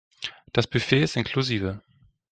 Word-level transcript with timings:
Das 0.51 0.65
Buffet 0.65 1.03
ist 1.03 1.15
inklusive. 1.15 1.79